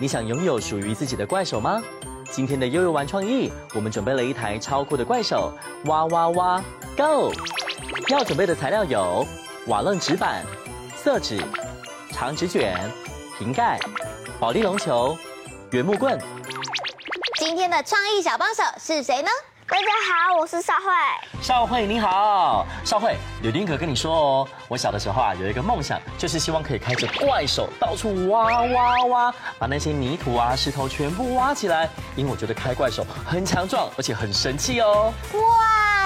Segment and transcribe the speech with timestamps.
[0.00, 1.78] 你想拥有属于自己的怪手吗？
[2.32, 5.52] 今天的悠悠玩创意，我们准备了一台超酷的怪手，
[5.84, 6.64] 哇哇哇
[6.96, 7.30] ，Go！
[8.08, 9.26] 要准备的材料有
[9.66, 10.42] 瓦楞纸板、
[10.96, 11.38] 色纸、
[12.12, 12.80] 长纸卷、
[13.38, 13.78] 瓶盖、
[14.40, 15.14] 保利龙球、
[15.72, 16.18] 圆木棍。
[17.38, 19.28] 今天的创意小帮手是谁呢？
[19.70, 21.40] 大家好，我是少慧。
[21.40, 35.14] 少慧你好，少慧，柳丁可跟你说哦，我小的时候啊，有一个梦想，就是希望可以开着怪手到处挖挖挖，把那些泥土啊、石头全部挖起来，因为我觉得开怪手很强壮，而且很神气哦。
[35.34, 35.40] 哇，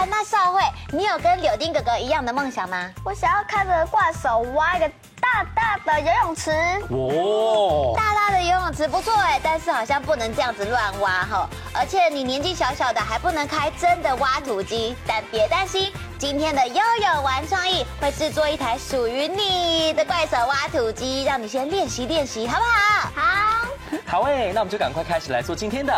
[0.08, 0.60] 那少慧，
[0.90, 2.90] 你有跟柳丁哥哥一样的梦想吗？
[3.04, 4.88] 我想要看着怪手挖一个
[5.20, 6.50] 大大的游泳池。
[6.90, 14.96] 哦，大大的游泳池不错哎，但是好像不能这样子乱挖哈，而且你年纪小小的还不能开真的挖土机。
[15.06, 23.10] 但别担心，今天的悠悠玩创意会制作一台属于你的怪手挖土机，让你先练习练习，好不好？
[23.14, 23.53] 好。
[24.06, 25.92] 好哎，那我们就赶快开始来做今天的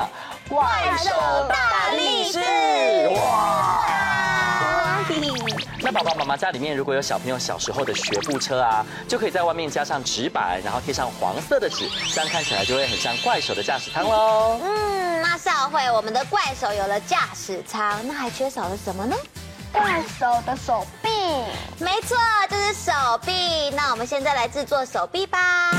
[0.49, 0.67] 怪
[0.99, 1.11] 手
[1.49, 2.39] 大力士。
[3.15, 3.85] 哇！
[5.81, 14.59] 那爸爸妈妈家里面如果有小朋友小时候的学步车啊，就可以在外面加上纸板，然后贴上黄色的纸，这样看起来就会很像怪手的驾驶舱喽。
[14.63, 19.17] 嗯，那少慧，我们的怪手有了驾驶舱，那还缺少了什么呢？
[19.73, 21.09] 怪手的手臂。
[21.79, 22.17] 没错，
[22.51, 22.93] 就是手
[23.25, 23.71] 臂。
[23.71, 25.71] 那我们现在来制作手臂吧。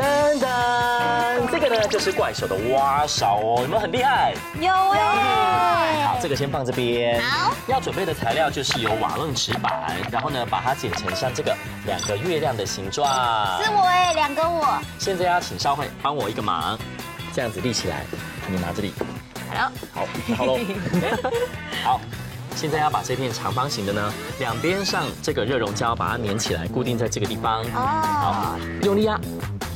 [0.00, 4.32] 噔噔，这个呢就是怪手的挖勺哦，有没有很厉害？
[4.58, 6.06] 有哎。
[6.06, 7.20] 好，这个先放这边。
[7.20, 11.54] 好，要准备的材料就是有瓦楞纸板，然后呢把它剪成像这个
[11.84, 13.06] 两个月亮的形状。
[13.62, 14.80] 是我哎，两个我。
[14.98, 16.78] 现在要请少慧帮我一个忙，
[17.34, 18.06] 这样子立起来，
[18.48, 18.94] 你拿这里。
[19.52, 20.58] 好，好，好喽。
[21.84, 22.00] 好，
[22.56, 27.62] 现在要把这片长方形的呢，两边上这个热熔胶把它粘起来，固定在这个地方。
[27.74, 27.76] 哦。
[27.76, 29.20] 好，用力压。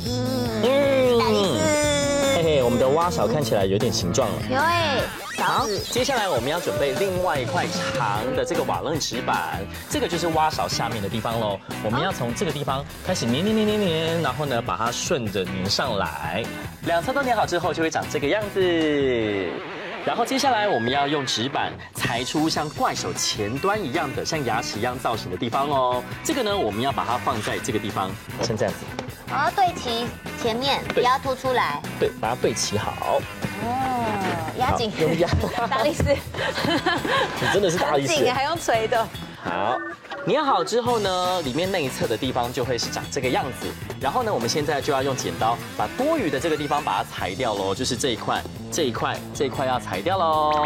[0.07, 4.35] 嗯，大力士，嘿嘿，我们的挖勺看起来有点形状了。
[4.51, 5.01] 有哎，
[5.39, 7.67] 好，接下来我们要准备另外一块
[7.97, 11.59] 长的这个瓦楞纸板，这个就是挖勺下面的地方喽。
[11.83, 16.45] 我们要从这个地方开始粘粘粘粘粘，然后呢把它顺着粘上来，
[16.87, 19.49] 两侧都粘好之后就会长这个样子。
[20.05, 26.03] 然后接下来我们要用纸板裁出像怪手前端一样的像牙齿一样造型的地方哦。
[26.23, 28.11] 这个呢我们要把它放在这个地方，
[28.43, 28.81] 像这样子。
[29.37, 30.07] 我要对齐
[30.41, 31.83] 前面，不要凸出来。
[31.99, 33.21] 对，把它对齐好。
[33.65, 35.29] 哦，压紧，用压。
[35.69, 36.05] 大力士，
[37.43, 38.15] 你真的是大力士。
[38.15, 39.05] 紧，还用锤的。
[39.43, 39.77] 好，
[40.29, 43.67] 粘好之后呢，里面内侧的地方就会是长这个样子。
[44.01, 48.41] 然后呢，我们现在就要用剪刀把多余的这个地方把它裁掉喽，就是这一块、
[48.71, 50.65] 这一块、这一块要裁掉喽。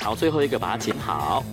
[0.00, 1.44] 然后最后一个把它剪好。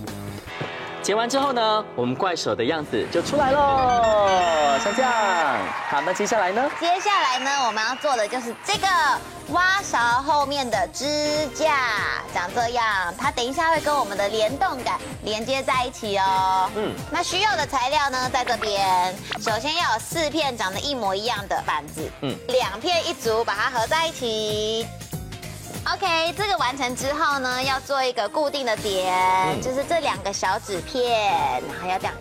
[1.02, 5.12] 剪完之后呢，我们怪手的样子就出来喽，像这样。
[5.90, 6.70] 好，那接下来呢？
[6.78, 8.86] 接下来呢，我们要做的就是这个
[9.48, 11.74] 挖勺后面的支架，
[12.32, 13.12] 长这样。
[13.18, 16.70] 它等一下会跟我们的联动感连接在一起哦。
[16.76, 16.92] 嗯。
[17.10, 19.12] 那需要的材料呢，在这边。
[19.40, 24.86] 首先要有四片长得一模一样的板子，嗯，两片一组，把它合在一起。
[25.92, 29.14] OK，这个完成之后呢，要做一个固定的点，
[29.48, 32.14] 嗯、就是这两个小纸片，然后要这样，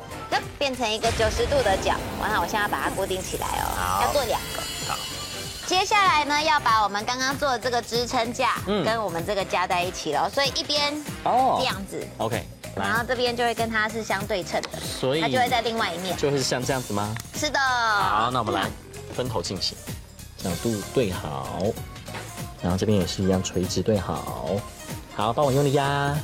[0.59, 1.95] 变成一个九十度的角。
[2.19, 3.63] 完了，我现在要把它固定起来哦。
[3.77, 4.61] 好，要做两个。
[4.87, 4.97] 好。
[5.65, 10.29] 接下来呢，要把我们刚刚做的这个支撑架，跟我们这个加在一起了。
[10.29, 10.93] 所以一边
[11.23, 12.05] 哦这样子。
[12.17, 12.45] OK。
[12.75, 16.17] 然后这边就会跟它是相对称的，所以它就会在另外一面。
[16.17, 17.15] 就会是像这样子吗？
[17.35, 17.57] 是的。
[17.57, 18.69] 好，那我们来
[19.15, 19.77] 分头进行，
[20.37, 21.63] 角度对好。
[22.61, 24.55] 然后这边也是一样，垂直对好，
[25.15, 26.15] 好，帮我用力压。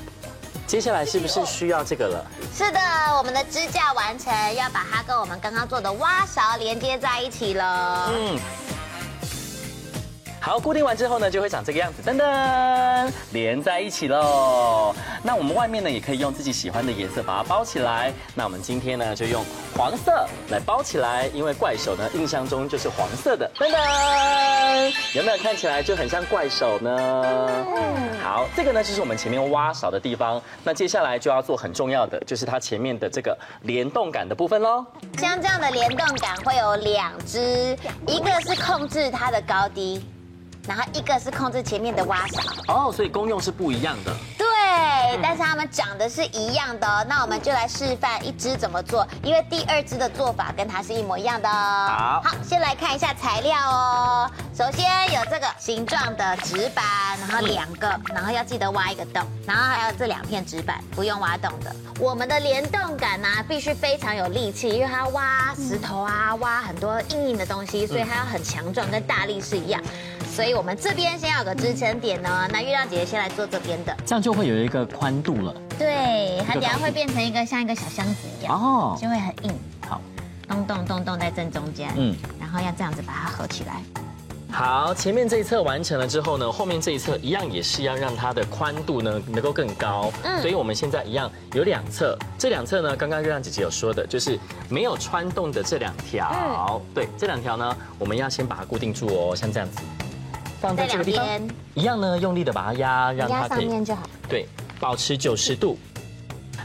[0.66, 2.26] 接下来是不是需要这个了？
[2.54, 2.80] 是的，
[3.18, 8.12] 我们的支架完成，要把它跟我们刚刚做的挖勺连接在一起了。
[8.14, 8.40] 嗯。
[10.48, 14.96] 好，固定完之后呢，就会长这个样子，噔噔，连在一起喽。
[15.22, 18.14] 那我们外面呢，也可以用自己喜欢的颜色把它包起来。
[18.34, 19.44] 那我们今天呢，就用
[19.76, 26.96] 黄色来包起来，因为怪手呢，印象中就是黄色的，噔噔，有没有看起来就很像怪手呢？
[27.76, 28.18] 嗯。
[28.24, 30.42] 好，这个呢，就是我们前面挖勺的地方。
[30.64, 34.86] 那接下来就要做很重要的，就是它前面的这个联动杆的部分喽。
[35.18, 37.78] 像这样的联动杆会有两只，
[38.08, 40.02] 一个是控制它的高低。
[40.68, 44.14] 然后一个是控制前面的挖勺哦，所以功用是不一样的。
[44.38, 47.06] 对，但是它们长得是一样的哦。
[47.08, 51.88] 那我们就来示范一只怎么做，因为第二只的做法跟它是一模一样的哦。
[51.88, 54.30] 好，好，先来看一下材料哦。
[54.54, 56.84] 首先有这个形状的纸板，
[57.20, 61.74] 然后两个，然后要记得挖一个洞，然后还有这两片纸板不用挖洞的。
[62.00, 69.82] 我们的联动感呢，必须非常有力气，因为它要挖石头啊，挖很多硬硬的东西，所以它要很强壮，跟大力士一样。
[70.38, 72.48] 所以我们这边先要有个支撑点呢。
[72.52, 75.52] 那月亮姐姐先来做这边的，这样就会有一个宽度了。
[75.80, 79.52] 对，它等下会变成一个像一个小箱子一样，哦，就会很硬。
[79.90, 80.00] 好，
[80.48, 83.82] 咚咚咚咚在正中间，嗯，然后要这样子把它合起来。
[84.52, 90.12] 好，前面这一侧完成了之后呢，后面这一侧一样也是要让它的宽度呢能够更高。
[90.22, 94.38] 嗯，所以我们现在一样有两侧，这两侧呢，刚刚月亮姐姐有说的，就是
[94.70, 96.80] 没有穿洞的这两条。
[96.94, 99.82] 对，这两条呢，我们要先把它固定住哦，像这样子，
[100.60, 101.26] 放在这个地方，
[101.74, 103.66] 一样呢，用力的把它压，让它可以。
[103.66, 104.04] 上面就好。
[104.28, 104.48] 对，
[104.80, 105.78] 保持九十度。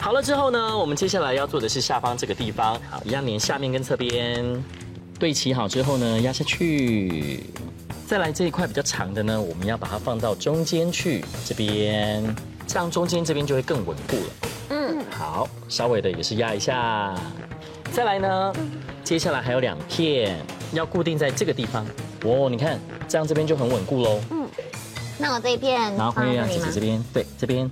[0.01, 4.45] 好了之后呢，我们接下来要做的是下方这个地方，好，一样连下面跟侧边
[5.19, 7.45] 对齐好之后呢，压下去。
[8.07, 12.23] 再来这一块比较长的呢，我们要把它放到中间去，这边，
[12.67, 14.33] 这样中间这边就会更稳固了。
[14.71, 17.15] 嗯，好，稍微的也是压一下。
[17.93, 18.53] 再来呢，
[19.05, 20.39] 接下来还有两片
[20.73, 21.87] 要固定在这个地方。
[22.25, 22.79] 哦，你看，
[23.13, 24.19] 这样这边就很稳固喽。
[24.31, 24.49] 嗯，
[25.19, 27.71] 那我这一片，然后会让姐姐这边，对，这边，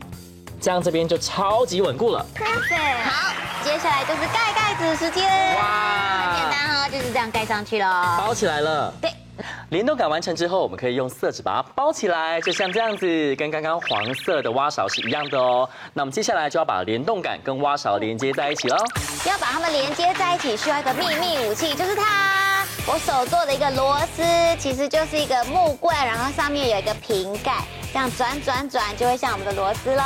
[0.60, 2.26] 这样这边就超级稳固了。
[2.36, 3.04] Perfect。
[3.04, 3.32] 好，
[3.64, 5.24] 接下来就是盖盖子时间。
[5.56, 8.92] 哇，很简单哦，就是这样盖上去了，包起来了。
[9.00, 9.10] 对。
[9.70, 15.66] 联动感完成之后，我们可以用色纸把它包起来，就像这样子，跟刚刚黄色的挖勺是一样的哦。
[15.94, 18.76] 那我们接下来就要把联动感跟挖勺连接在一起喽。
[19.24, 22.39] 要把它们连接在一起，需要一个秘密武器，就是它。
[22.92, 24.22] 我手做的一个螺丝，
[24.58, 27.52] 其实就是一个木棍，然后上面有一个瓶盖。
[27.92, 30.02] 这样转转转就会像我们的螺丝喽，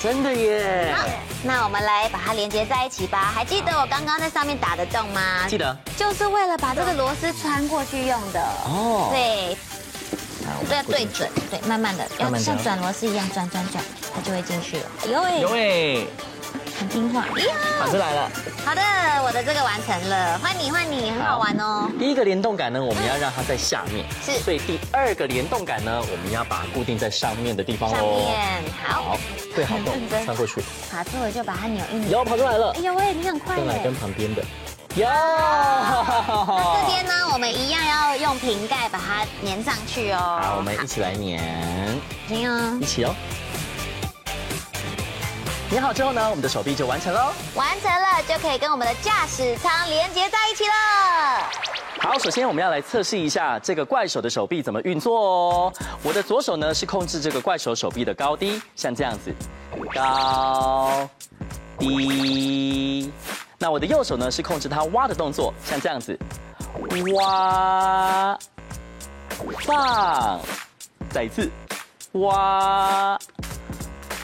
[0.00, 0.94] 真的耶！
[0.96, 1.04] 好，
[1.42, 3.32] 那我们来把它连接在一起吧。
[3.34, 5.44] 还记得我刚刚在上面打的洞吗？
[5.48, 8.40] 记得，就是为了把这个螺丝穿过去用的。
[8.64, 9.56] 哦，对，
[10.68, 13.82] 都要对准，对，慢慢的，要像转螺丝一样转转转，
[14.14, 14.86] 它就会进去了。
[15.08, 16.06] 有哎，有哎。
[16.80, 17.26] 很听话，
[17.78, 18.30] 老师来了。
[18.64, 18.80] 好的，
[19.22, 21.90] 我的这个完成了，换你换你，很好玩哦。
[21.98, 24.42] 第一个联动杆呢，我们要让它在下面，是。
[24.42, 27.94] 所以第二个联动杆呢，我们要把它固定在上面的地方哦。
[27.94, 29.18] 上面，好，
[29.54, 29.94] 对，好动，
[30.24, 30.62] 翻过去。
[30.90, 32.08] 卡住了就把它扭一扭。
[32.12, 32.72] 有跑出来了。
[32.74, 33.58] 哎呦喂，你很快。
[33.58, 34.42] 来跟旁边的。
[34.94, 35.06] 有。
[35.06, 40.40] 那这边呢，我们一样要用瓶盖把它粘上去哦。
[40.42, 41.38] 好，我们一起来粘。
[42.26, 42.78] 行哦。
[42.80, 43.14] 一起哦。
[45.70, 47.32] 粘好之后呢，我们的手臂就完成喽。
[47.54, 50.72] 完成了，就可以跟我们的驾驶舱连接在一起了。
[52.00, 55.72] 好，首先我们要来测试一下这个怪手的手臂怎么运作哦。
[56.02, 59.32] 我的左手呢是控制这个怪手手臂的高低，像这样子，
[59.94, 61.08] 高
[61.78, 63.12] 低。
[63.56, 66.18] 那我的右手呢是控制它挖的动作，像这样子，
[67.14, 68.36] 挖
[69.64, 70.40] 放，
[71.10, 71.48] 再一次
[72.12, 73.16] 挖。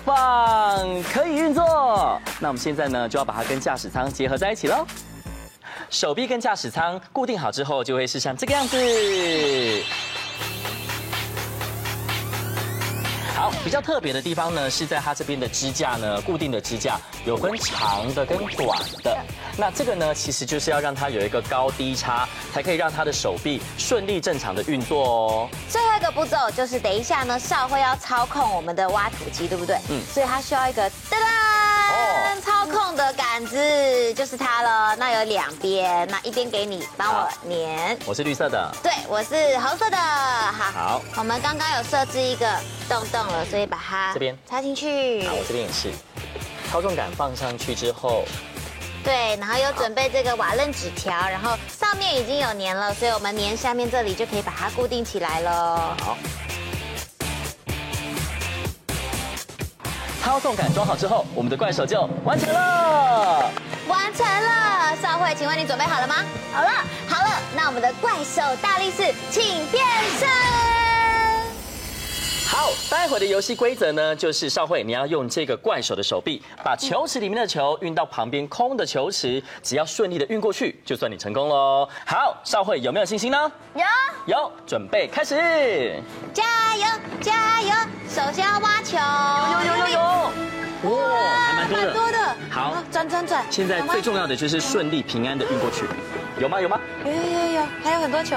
[0.06, 2.20] 棒，可以运作。
[2.38, 4.86] 那我们现在呢，就要把它跟驾驶舱结合在一起喽。
[5.90, 8.76] 手臂跟驾驶舱固定好之后，就会是像这个样子。
[13.66, 19.18] 比较特别的地方呢，是在它这边的支架呢，固定的支架有分长的跟短的。
[19.58, 25.48] 那这个呢，其实就是要让它有一个高低差，才可以让它的手臂顺利正常的运作哦。
[25.68, 29.76] 最后一个步骤就是等一下呢，少会要操控我们的挖土机，对不对？
[29.88, 30.00] 嗯。
[30.06, 31.16] 所以它需要一个哒
[32.36, 34.94] 哒操控的杆子，就是它了。
[34.96, 37.96] 那有两边，那一边给你帮我粘。
[38.04, 38.70] 我是绿色的。
[38.82, 39.96] 对，我是红色的。
[39.96, 40.70] 好。
[40.72, 41.02] 好。
[41.16, 42.46] 我们刚刚有设置一个
[42.88, 43.26] 洞洞。
[43.26, 45.26] 了，所以把它这边插进去。
[45.26, 45.90] 好，我这边也是。
[46.70, 48.24] 操纵杆放上去之后，
[49.02, 55.96] 对，然后有准备这个瓦楞纸条，然后上面已经有粘了，所以我们粘下面这里就可以把它固定起来了。
[56.02, 56.18] 好。
[60.26, 63.48] 操纵杆装好之后，我们的怪手就完成了。
[63.86, 66.16] 完成了，少会，请问你准备好了吗？
[66.52, 66.70] 好了，
[67.06, 69.86] 好了，那我们的怪手大力士，请变。
[72.66, 81.88] 好，待会的游戏规则呢，就是少慧，你要用这个怪手的手臂，把球池里面的球运到旁边空的球池，只要顺利的运过去，就算你成功喽。
[82.04, 83.52] 好，少慧有没有信心呢？
[83.76, 83.84] 有，
[84.26, 86.02] 有，准备开始，
[86.34, 86.42] 加
[86.76, 86.84] 油，
[87.20, 87.70] 加油！
[88.08, 88.98] 首先要挖球，
[89.52, 91.08] 有有有有有，哇，
[91.54, 92.36] 还蛮多的。
[92.50, 93.46] 好，转转转。
[93.48, 95.84] 现在最重要的就是顺利平安的运过去，
[96.40, 96.60] 有吗？
[96.60, 96.80] 有吗？
[97.04, 98.36] 有有有有，还有很多球，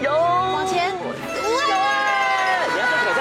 [0.00, 0.96] 有，往前。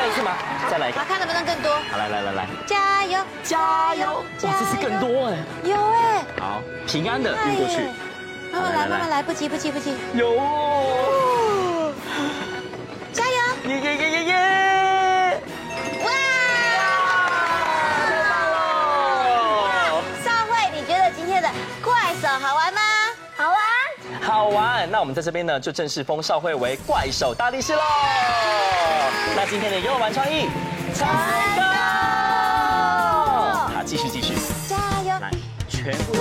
[0.07, 0.31] 一次吗？
[0.69, 0.99] 再来一次。
[0.99, 1.73] 好看能不能更多？
[1.91, 4.23] 好，来来来来，加油加油！
[4.43, 5.37] 哇，这次更多哎。
[5.63, 6.23] 有哎。
[6.39, 7.89] 好，平安的运过去。
[8.51, 9.95] 慢慢来，慢慢来，不急不急不急。
[10.13, 10.35] 有。
[13.11, 13.31] 加油！
[13.69, 15.41] 耶耶耶耶耶！
[16.03, 16.09] 哇！
[20.23, 21.49] 少慧，你觉得今天的
[21.83, 22.81] 怪手好玩吗？
[23.35, 23.57] 好玩。
[24.21, 27.81] 好玩，那我们在这边呢，就正式封少慧为怪手大力士喽。
[29.35, 30.47] 那今天的游玩创意，
[30.93, 31.63] 成功！
[33.73, 34.33] 好，继续继续，
[34.67, 35.09] 加油！
[35.19, 35.31] 来，
[35.67, 36.13] 全部。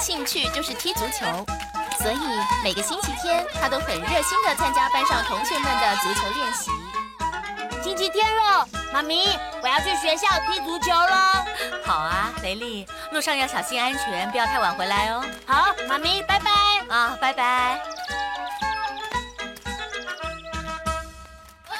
[0.00, 1.26] 兴趣就是踢足球，
[2.02, 2.18] 所以
[2.64, 6.70] 每个星期天他都很热心地参加班上同学们的足球练习。
[7.82, 11.44] 星期天了，妈咪，我要去学校踢足球了。
[11.84, 15.22] 好啊，雷利，路上要小心安全，不要太晚回来哦。
[15.46, 16.50] 好，妈咪，拜拜。
[16.88, 17.80] 啊，拜拜。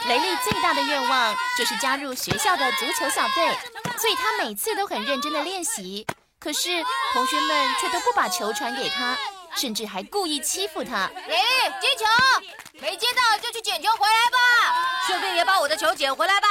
[0.08, 3.56] 雷利最大的愿望就是加入学校的足球小队，
[3.96, 6.06] 所以他每次都很认真的练习。
[6.40, 6.70] 可是
[7.12, 9.14] 同学们却都不把球传给他，
[9.54, 11.10] 甚至还故意欺负他。
[11.28, 12.06] 雷利，接球，
[12.80, 14.38] 没接到就去捡球回来吧。
[15.06, 16.48] 顺便也把我的球捡回来吧。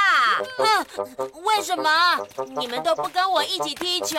[0.58, 2.16] 哼，为什么
[2.56, 4.16] 你们都不跟我一起踢球，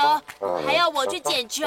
[0.67, 1.65] 还要我去捡球？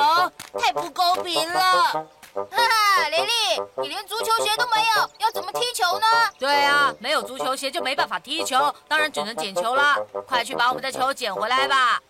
[0.61, 2.07] 太不公平了。
[2.35, 3.33] 哈哈，雷利，
[3.81, 6.07] 你连足球鞋都没有，要怎么踢球呢？
[6.39, 9.97] 对啊，没有足球鞋就没办法踢球，当然只能捡球了。
[10.27, 12.01] 快去把我们的球捡回来吧。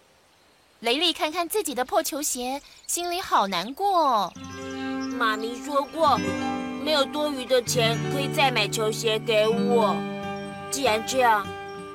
[0.84, 4.30] 雷利看看自己的破球鞋，心里好难过。
[5.18, 6.20] 妈咪说过，
[6.84, 9.96] 没有多余的钱可以再买球鞋给我。
[10.70, 11.46] 既然这样，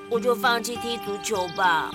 [0.09, 1.91] 我就放弃踢足球吧。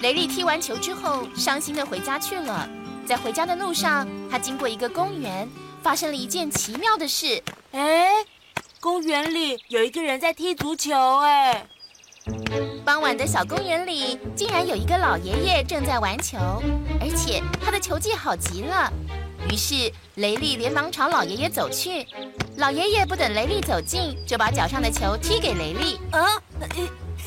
[0.00, 2.66] 雷利踢完球之后，伤心地回家去了。
[3.06, 5.46] 在回家的路上，他经过一个公园，
[5.82, 7.42] 发生了一件奇妙的事。
[7.72, 8.08] 哎，
[8.80, 11.66] 公园里有一个人在踢足球，哎。
[12.84, 16.38] 傍晚的小公园里，竟然有一个老爷爷正在玩球，
[17.00, 18.92] 而且他的球技好极了。
[19.50, 22.06] 于是雷利连忙朝老爷爷走去，
[22.56, 26.00] 老爷爷不等雷利走近，就把脚上的球踢给雷利。
[26.10, 26.26] 啊，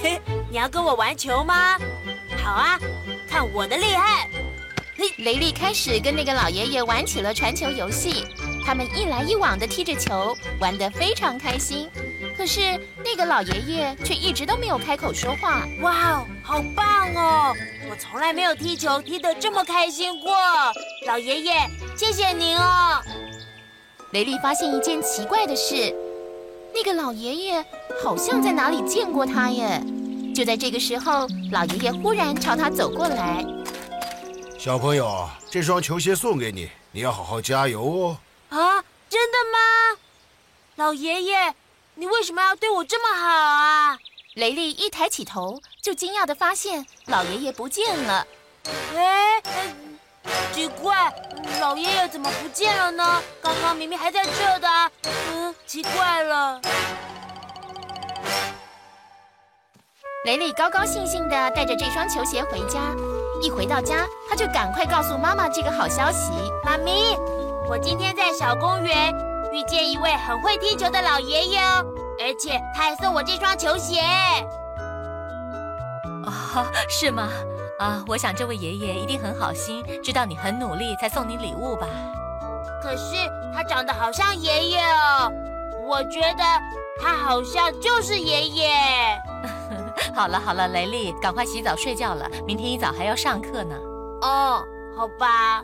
[0.01, 1.77] 嘿， 你要跟我玩球吗？
[2.43, 2.79] 好啊，
[3.29, 4.29] 看我的厉害！
[5.17, 8.23] 雷利开始跟那个老爷爷玩起了传球游戏，
[8.63, 11.89] 他们一来一往的踢着球，玩得非常开心。
[12.37, 15.65] 可是那个老爷爷却一直都没有开口说话。
[15.81, 17.53] 哇哦，好棒哦！
[17.89, 20.31] 我从来没有踢球踢得这么开心过。
[21.05, 23.01] 老爷爷，谢谢您哦。
[24.11, 25.95] 雷利发现一件奇怪的事，
[26.73, 27.65] 那个老爷爷
[28.03, 29.81] 好像在哪里见过他耶。
[30.33, 33.45] 就在这个时候，老爷爷忽然朝他走过来。
[34.57, 38.17] 小朋友，这双球鞋送给你，你要好好加油哦。
[38.49, 39.99] 啊，真的吗？
[40.75, 41.55] 老爷爷。
[41.95, 43.97] 你为什么要对我这么好啊？
[44.35, 48.25] 雷利一抬起头，就惊讶地发现老爷爷不见了。
[48.95, 49.41] 哎，
[50.53, 51.13] 奇怪，
[51.59, 53.21] 老爷爷怎么不见了呢？
[53.41, 54.91] 刚刚明明还在这的。
[55.33, 56.61] 嗯，奇怪了。
[60.23, 62.79] 雷利高高兴兴地带着这双球鞋回家，
[63.41, 66.31] 一回到家，他就赶快告诉妈妈这个好消息。
[66.63, 67.17] 妈咪，
[67.69, 69.30] 我今天在小公园。
[69.51, 71.85] 遇见一位很会踢球的老爷爷哦，
[72.19, 74.01] 而且他还送我这双球鞋。
[76.23, 77.27] 哦，是吗？
[77.79, 81.87] 啊，我想这位爷爷一定很好心，知道你很努力才送你礼物吧。
[82.81, 83.15] 可是
[83.53, 85.31] 他长得好像爷爷哦，
[85.85, 86.43] 我觉得
[87.01, 88.69] 他好像就是爷爷。
[90.15, 93.75] 好了好了，雷利，赶快洗澡睡觉了，明天一早还要上课呢。
[94.21, 94.63] 哦，
[94.95, 95.63] 好吧。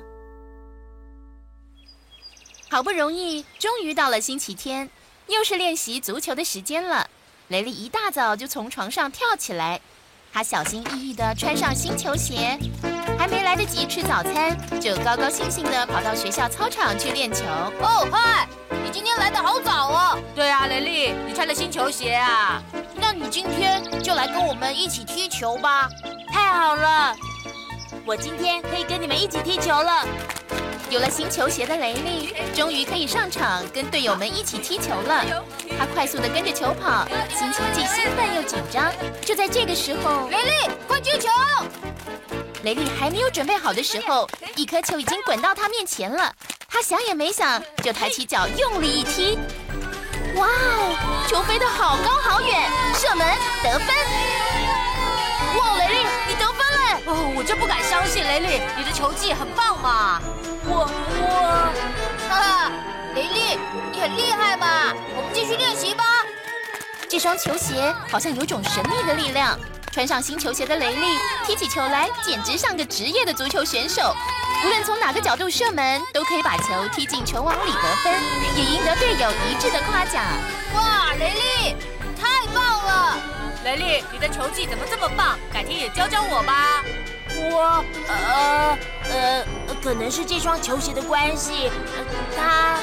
[2.70, 4.90] 好不容易，终于到了星期天，
[5.28, 7.10] 又是练习足球的时间了。
[7.48, 9.80] 雷利一大早就从床上跳起来，
[10.34, 12.60] 他小心翼翼地穿上新球鞋，
[13.18, 17.46] 还没来得及吃早餐，就高高兴兴地跑到学校操场去练球。
[17.46, 18.46] 哦，嗨，
[18.84, 20.20] 你今天来的好早哦。
[20.36, 22.62] 对啊，雷利，你穿了新球鞋啊？
[22.96, 25.88] 那你今天就来跟我们一起踢球吧。
[26.34, 27.16] 太好了，
[28.06, 30.06] 我今天可以跟你们一起踢球了。
[30.90, 35.26] 有了新球鞋的雷利，终于可以上场跟队友们一起踢球了。
[35.78, 37.06] 他快速地跟着球跑，
[37.38, 38.92] 心情既兴奋又紧张。
[39.22, 40.52] 就在这个时候，雷利，
[40.88, 41.28] 快接球！
[42.64, 46.34] 雷利还没有准备好的时候，一颗球已经滚到他面前了。
[46.70, 49.38] 他想也没想，就抬起脚用力一踢。
[50.36, 53.28] 哇哦，球飞得好高好远，射门
[53.62, 54.37] 得分！
[57.48, 60.20] 我真不敢相信，雷利，你的球技很棒嘛！
[60.66, 61.72] 我我，
[62.28, 62.72] 哈哈，
[63.16, 63.58] 雷利，
[63.90, 64.94] 你很厉害嘛！
[65.16, 66.04] 我们继续练习吧。
[67.08, 69.58] 这双球鞋好像有种神秘的力量，
[69.94, 74.14] 穿上新球鞋的雷利踢起球来简直像个职业的足球选手。
[74.66, 78.14] 无论从哪个角度射门，都可以把球踢进球网里得分，
[78.58, 80.22] 也赢得队友一致的夸奖。
[80.76, 81.76] 哇，雷利，
[82.22, 83.18] 太棒了！
[83.64, 85.40] 雷利，你的球技怎么这么棒？
[85.54, 86.84] 改天也教教我吧。
[87.40, 88.78] 我呃
[89.10, 89.46] 呃，
[89.84, 91.70] 可能是这双球鞋的关系。
[92.36, 92.80] 他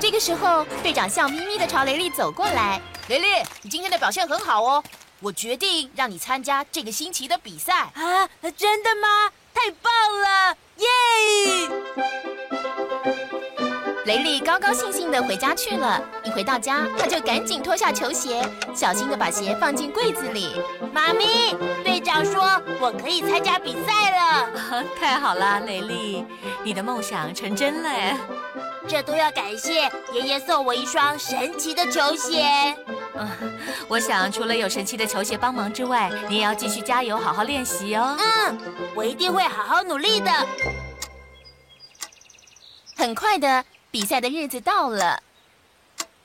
[0.00, 2.80] 这个时候，队长笑眯眯地朝雷利走过来。
[3.08, 3.26] 雷利，
[3.62, 4.82] 你今天的表现很好哦，
[5.20, 7.90] 我决定让你参加这个星期的比赛。
[7.94, 9.30] 啊，真的吗？
[9.54, 10.86] 太棒了，耶！
[14.04, 16.02] 雷利高高兴兴地回家去了。
[16.24, 18.42] 一回到家，他就赶紧脱下球鞋，
[18.74, 20.60] 小心地把鞋放进柜子里。
[20.92, 21.54] 妈咪，
[21.84, 22.42] 队长说
[22.80, 24.84] 我可以参加比赛了。
[24.98, 26.24] 太好了，雷利，
[26.64, 28.18] 你的梦想成真了。
[28.88, 32.74] 这都要感谢爷爷送我一双神奇的球鞋。
[33.14, 33.28] 嗯，
[33.86, 38.16] 我想除了有神奇的球鞋帮忙之外，你也要继续加油，好好练习哦。
[38.18, 38.58] 嗯，
[38.96, 40.30] 我一定会好好努力的。
[42.96, 45.22] 很快的，比赛的日子到了。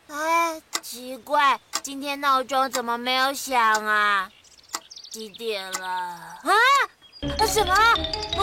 [0.07, 4.29] 哎，奇怪，今天闹钟怎么没有响啊？
[5.09, 5.85] 几点了？
[5.85, 6.53] 啊？
[7.45, 7.75] 什么？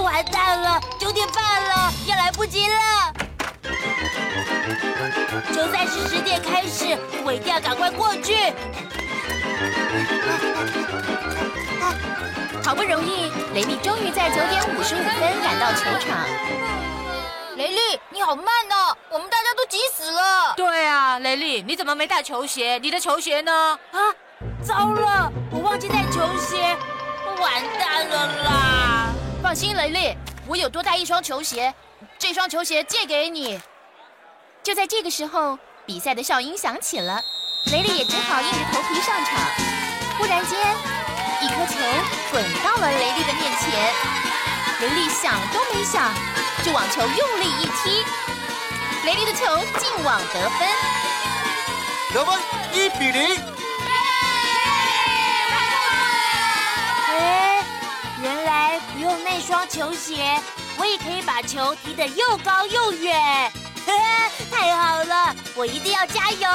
[0.03, 3.15] 完蛋了，九点半了，要来不及了。
[5.55, 8.53] 球赛是十点开始，我一定要赶快过去。
[12.63, 16.29] 好不容易，雷米终于在九点五十五分赶到球场。
[17.57, 20.55] 雷利，你好慢哦，我们大家都急死了。
[20.57, 22.79] 对啊，雷利，你怎么没带球鞋？
[22.83, 23.79] 你的球鞋呢？
[23.93, 23.99] 啊，
[24.67, 26.77] 糟了，我忘记带球鞋，
[27.41, 29.07] 完蛋了啦！
[29.41, 30.17] 放心，雷利，
[30.49, 31.73] 我有多带一双球鞋，
[32.19, 33.61] 这双球鞋借给你。
[34.63, 37.21] 就在这个时候，比赛的哨音响起了，
[37.71, 39.39] 雷利也只好硬着头皮上场。
[40.19, 40.59] 忽然间，
[41.41, 41.79] 一颗球
[42.33, 43.95] 滚到了雷利的面前，
[44.81, 46.13] 雷利想都没想，
[46.65, 48.05] 就往球用力一踢，
[49.05, 50.69] 雷利的球进网得分，
[52.13, 52.39] 得分
[52.73, 53.41] 一比零。
[57.09, 57.65] 哎，
[58.21, 60.41] 原来不用那双球鞋，
[60.77, 63.53] 我也可以把球踢得又高又远。
[64.51, 66.49] 太好了，我一定要加油！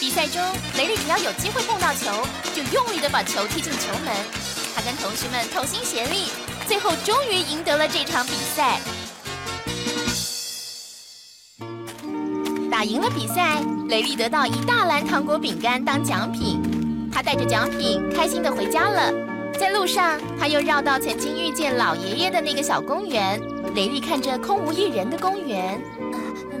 [0.00, 0.42] 比赛中，
[0.74, 4.14] 雷利只要有机会碰到球，就用力的把球踢进球门。
[4.74, 6.30] 他跟同学们同心协力，
[6.66, 8.80] 最后终于赢得了这场比赛。
[12.70, 16.60] 打赢了比赛，雷利得到一大篮糖果饼干当奖品。
[17.12, 19.12] 他带着奖品开心的回家了。
[19.58, 23.40] 在路上，他又绕到曾经遇见老爷爷的那个小公园。
[23.74, 25.80] 雷利看着空无一人的公园。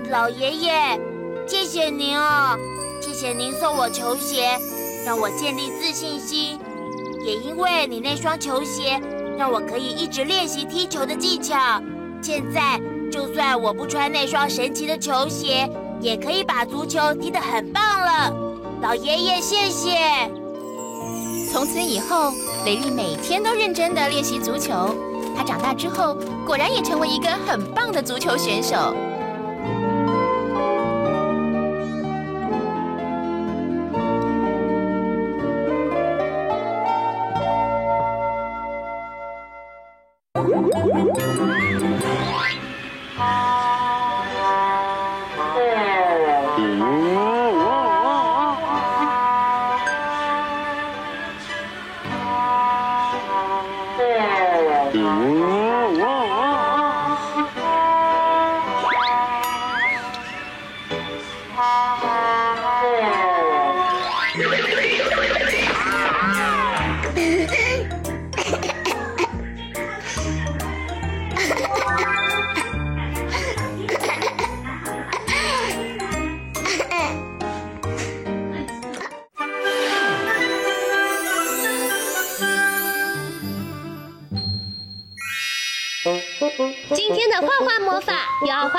[0.08, 0.98] 老爷爷，
[1.46, 2.56] 谢谢您哦，
[3.02, 4.56] 谢谢您送我球鞋，
[5.04, 6.58] 让我建立自信心。
[7.22, 8.98] 也因为你那双球鞋，
[9.38, 11.54] 让我可以一直练习踢球的技巧。
[12.22, 15.70] 现在，就算我不穿那双神奇的球鞋，
[16.00, 18.34] 也可以把足球踢得很棒了。
[18.82, 19.96] 老爷爷，谢谢。
[21.52, 22.32] 从此以后，
[22.64, 24.94] 雷利每天都认真地练习足球。
[25.36, 28.94] 他长大之后，果然也成为一个很棒的足球选手。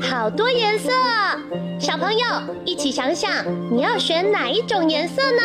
[0.00, 0.90] 好多颜色！
[1.78, 2.24] 小朋友
[2.64, 3.30] 一起想想，
[3.70, 5.42] 你要选哪一种颜色呢？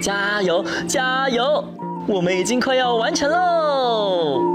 [0.00, 1.64] 加油，加油！
[2.06, 4.53] 我们已经快要完成喽。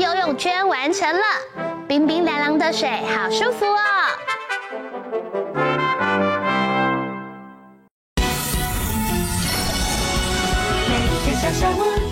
[0.00, 1.22] 游泳圈完成了，
[1.86, 3.78] 冰冰凉凉的水，好舒服哦。
[10.88, 12.09] 每一个小小舞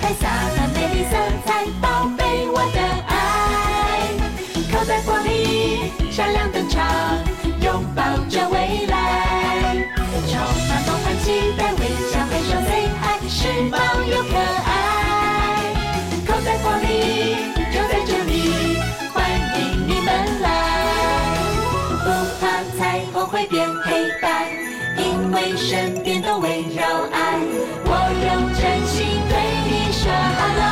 [24.96, 27.38] 因为身边都围绕爱，
[27.84, 27.92] 我
[28.24, 28.96] 用真心
[29.28, 29.32] 对
[29.68, 30.62] 你说 hello。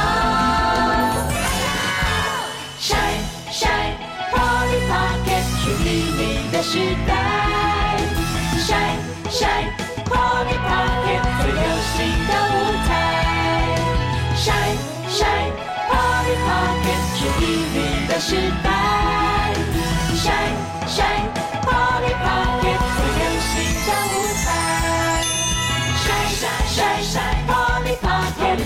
[2.80, 3.22] Shine
[3.52, 3.94] shine
[4.32, 6.20] Polly Pocket，属于你
[6.50, 7.10] 的时代。
[8.58, 9.70] Shine shine
[10.04, 11.94] Polly Pocket，最流行
[12.26, 12.54] 的舞
[12.86, 12.90] 台。
[14.36, 15.52] Shine shine
[15.90, 17.44] Polly Pocket，属于
[17.74, 17.76] 你
[18.08, 18.30] 的时
[18.62, 18.66] 代。
[20.16, 20.56] Shine
[20.88, 21.28] shine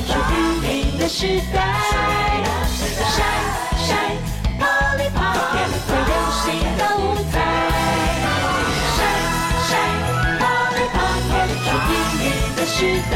[0.06, 1.18] 属于你的时
[1.52, 1.56] 代
[3.14, 3.48] ，Shine
[3.86, 4.18] Shine
[4.58, 6.44] Polly Pocket，最流行
[6.76, 7.34] 的舞台
[8.96, 9.30] ，Shine
[9.68, 10.02] Shine
[10.40, 12.22] Polly Pocket，属于你
[12.56, 12.78] 的时
[13.12, 13.14] 代